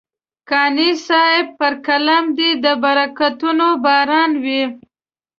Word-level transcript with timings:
قانع 0.49 0.87
صاحب 1.07 1.45
پر 1.59 1.73
قلم 1.85 2.23
دې 2.37 2.49
د 2.63 2.65
برکتونو 2.83 3.67
باران 3.83 4.31
وي. 4.43 4.63